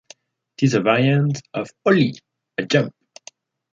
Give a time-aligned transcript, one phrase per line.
[0.57, 2.15] It is a variant of ollie,
[2.57, 2.91] a jump.